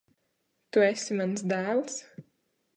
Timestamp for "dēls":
1.53-2.03